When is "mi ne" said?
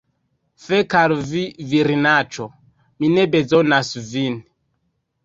3.05-3.27